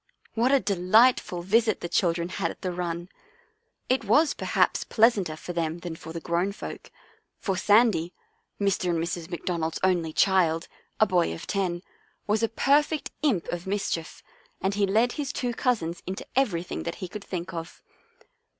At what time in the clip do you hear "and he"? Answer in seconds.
14.59-14.87